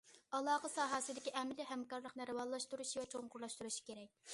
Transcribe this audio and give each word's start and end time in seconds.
ئالاقە 0.37 0.71
ساھەسىدىكى 0.75 1.35
ئەمەلىي 1.35 1.69
ھەمكارلىقنى 1.75 2.29
راۋانلاشتۇرۇشى 2.33 3.03
ۋە 3.03 3.09
چوڭقۇرلاشتۇرۇشى 3.17 3.91
كېرەك. 3.91 4.25